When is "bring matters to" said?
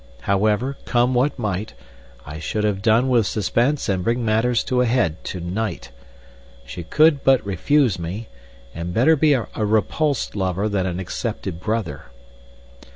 4.03-4.81